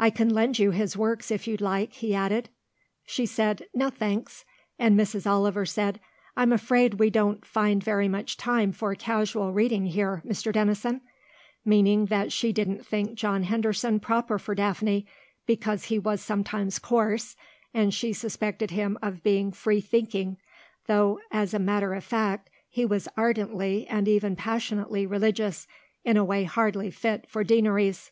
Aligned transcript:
"I 0.00 0.10
can 0.10 0.30
lend 0.30 0.58
you 0.58 0.72
his 0.72 0.96
works, 0.96 1.30
if 1.30 1.46
you'd 1.46 1.60
like," 1.60 1.92
he 1.92 2.12
added. 2.12 2.48
She 3.06 3.24
said, 3.24 3.68
"No, 3.72 3.88
thanks," 3.88 4.44
and 4.80 4.98
Mrs. 4.98 5.28
Oliver 5.30 5.64
said, 5.64 6.00
"I'm 6.36 6.52
afraid 6.52 6.94
we 6.94 7.08
don't 7.08 7.44
find 7.46 7.80
very 7.80 8.08
much 8.08 8.36
time 8.36 8.72
for 8.72 8.92
casual 8.96 9.52
reading 9.52 9.86
here, 9.86 10.24
Mr. 10.26 10.52
Denison," 10.52 11.02
meaning 11.64 12.06
that 12.06 12.32
she 12.32 12.52
didn't 12.52 12.84
think 12.84 13.14
John 13.14 13.44
Henderson 13.44 14.00
proper 14.00 14.40
for 14.40 14.56
Daphne, 14.56 15.06
because 15.46 15.84
he 15.84 16.00
was 16.00 16.20
sometimes 16.20 16.80
coarse, 16.80 17.36
and 17.72 17.94
she 17.94 18.12
suspected 18.12 18.72
him 18.72 18.98
of 19.00 19.22
being 19.22 19.52
free 19.52 19.80
thinking, 19.80 20.38
though 20.88 21.20
as 21.30 21.54
a 21.54 21.60
matter 21.60 21.94
of 21.94 22.02
fact 22.02 22.50
he 22.68 22.84
was 22.84 23.06
ardently 23.16 23.86
and 23.86 24.08
even 24.08 24.34
passionately 24.34 25.06
religious, 25.06 25.68
in 26.04 26.16
a 26.16 26.24
way 26.24 26.42
hardly 26.42 26.90
fit 26.90 27.30
for 27.30 27.44
deaneries. 27.44 28.10